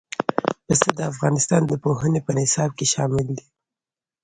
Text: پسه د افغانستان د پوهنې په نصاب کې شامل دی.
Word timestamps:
پسه 0.65 0.89
د 0.97 0.99
افغانستان 1.11 1.61
د 1.67 1.73
پوهنې 1.83 2.19
په 2.25 2.31
نصاب 2.37 2.71
کې 2.77 2.85
شامل 2.93 3.27
دی. 3.37 3.45